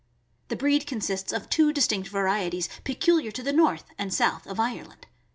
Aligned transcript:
The 0.47 0.55
breed 0.55 0.87
consists 0.87 1.31
of 1.31 1.47
two 1.47 1.71
distinct 1.71 2.07
varieties, 2.09 2.67
peculiar 2.83 3.29
to 3.29 3.43
the 3.43 3.53
north 3.53 3.85
and 3.99 4.11
south 4.11 4.47
of 4.47 4.59
Ireland. 4.59 5.05